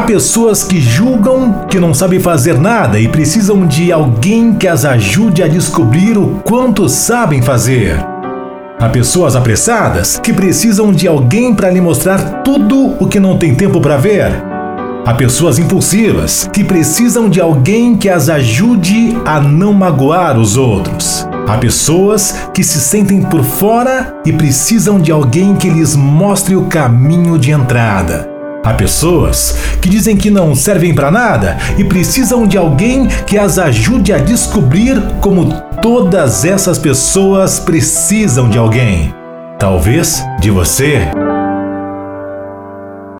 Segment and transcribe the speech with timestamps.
[0.00, 5.42] pessoas que julgam que não sabem fazer nada e precisam de alguém que as ajude
[5.42, 7.96] a descobrir o quanto sabem fazer.
[8.80, 13.54] Há pessoas apressadas que precisam de alguém para lhe mostrar tudo o que não tem
[13.54, 14.32] tempo para ver.
[15.04, 21.28] Há pessoas impulsivas que precisam de alguém que as ajude a não magoar os outros.
[21.46, 26.62] Há pessoas que se sentem por fora e precisam de alguém que lhes mostre o
[26.62, 28.31] caminho de entrada.
[28.64, 33.58] Há pessoas que dizem que não servem para nada e precisam de alguém que as
[33.58, 35.52] ajude a descobrir como
[35.82, 39.12] todas essas pessoas precisam de alguém.
[39.58, 41.08] Talvez de você.